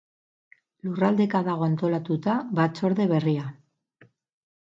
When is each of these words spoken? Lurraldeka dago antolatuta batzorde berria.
Lurraldeka 0.85 1.41
dago 1.49 1.67
antolatuta 1.67 2.37
batzorde 2.61 3.07
berria. 3.13 3.45